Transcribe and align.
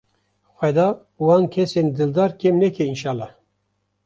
Xweda 0.57 0.85
van 1.25 1.43
kesên 1.53 1.87
dildar 1.97 2.31
kêm 2.39 2.55
neke 2.61 2.83
înşellah. 2.91 3.31